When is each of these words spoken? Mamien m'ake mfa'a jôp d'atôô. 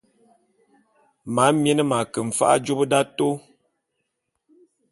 Mamien 1.33 1.79
m'ake 1.89 2.19
mfa'a 2.27 2.55
jôp 2.65 2.81
d'atôô. 2.91 3.29